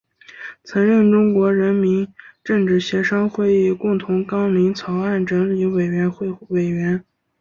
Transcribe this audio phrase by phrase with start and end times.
[0.63, 2.07] 曾任中国人民
[2.43, 7.05] 政治协商会议共同纲领草案整理委员会委员。